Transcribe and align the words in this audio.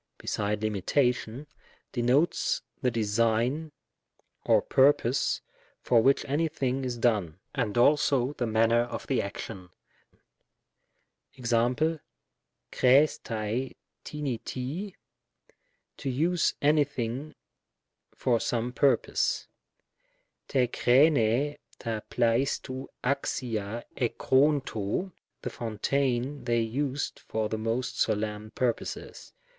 beside 0.17 0.63
limitation, 0.63 1.45
denotes 1.91 2.63
the 2.81 2.89
design 2.89 3.71
or 4.43 4.59
purpose 4.59 5.41
for 5.83 6.01
which 6.01 6.25
any 6.25 6.47
thing 6.47 6.83
is 6.83 6.97
done, 6.97 7.37
and 7.53 7.77
also 7.77 8.33
the 8.39 8.47
manner 8.47 8.81
of 8.81 9.05
the 9.05 9.21
action. 9.21 9.69
Ex.^ 11.37 11.99
xQr]6&ac 12.71 13.75
tcpI 14.03 14.43
Tiy 14.83 14.95
"to 15.97 16.09
use 16.09 16.55
any 16.63 16.83
thing 16.83 17.35
for 18.15 18.39
some 18.39 18.73
purpose;" 18.73 19.47
r?J 20.55 20.67
^^^vrj 20.67 20.79
Tcc 21.77 22.07
nXtioTOv 22.09 22.87
d^ca 23.03 23.83
ej^qcSvrOy" 24.63 25.11
the 25.43 25.49
fountain 25.51 26.43
they 26.45 26.61
used 26.61 27.19
for 27.19 27.49
the 27.49 27.57
most 27.59 27.99
solemn 28.01 28.49
purposes." 28.55 29.33